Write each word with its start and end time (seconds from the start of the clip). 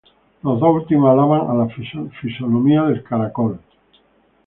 Los 0.41 0.59
dos 0.59 0.77
últimos 0.81 1.11
alaban 1.11 1.59
la 1.59 1.67
fisonomía 2.09 2.81
del 2.85 3.03
caracol. 3.03 3.59